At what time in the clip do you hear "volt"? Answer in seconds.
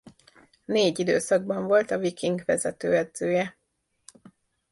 1.67-1.91